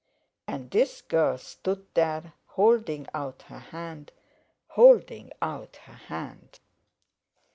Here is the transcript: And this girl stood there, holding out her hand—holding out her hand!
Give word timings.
And 0.47 0.71
this 0.71 1.03
girl 1.03 1.37
stood 1.37 1.85
there, 1.93 2.33
holding 2.47 3.05
out 3.13 3.43
her 3.43 3.59
hand—holding 3.59 5.31
out 5.43 5.75
her 5.83 5.93
hand! 5.93 6.59